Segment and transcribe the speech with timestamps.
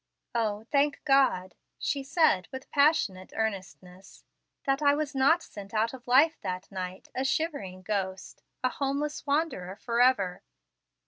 [0.33, 4.23] Oh, thank God," she said with passionate earnestness,
[4.63, 9.27] "that I was not sent out of life that night, a shivering ghost, a homeless
[9.27, 10.41] wanderer forever!